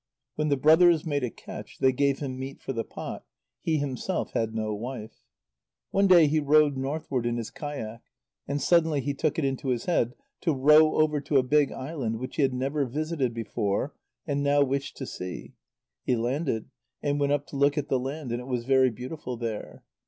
[0.33, 3.23] When the brothers made a catch, they gave him meat for the pot;
[3.61, 5.21] he himself had no wife.
[5.91, 8.01] One day he rowed northward in his kayak,
[8.47, 12.17] and suddenly he took it into his head to row over to a big island
[12.17, 13.93] which he had never visited before,
[14.25, 15.53] and now wished to see.
[16.03, 16.71] He landed,
[17.03, 19.83] and went up to look at the land, and it was very beautiful there.